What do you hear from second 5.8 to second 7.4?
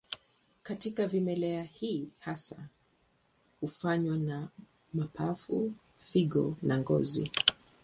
figo na ngozi.